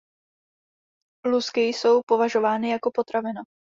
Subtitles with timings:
[1.25, 3.41] Lusky jsou používány jako potravina.